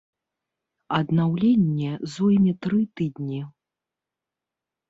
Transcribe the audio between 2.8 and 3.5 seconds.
тыдні.